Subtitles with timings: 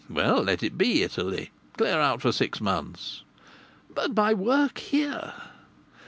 [0.09, 1.51] Well, let it be Italy.
[1.77, 3.21] Clear out for six months."
[3.93, 5.33] "But my work here?"